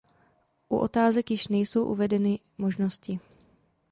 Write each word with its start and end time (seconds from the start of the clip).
U 0.69 0.77
otázek 0.77 1.31
již 1.31 1.47
nejsou 1.47 1.85
uvedeny 1.85 2.39
možnosti. 2.57 3.19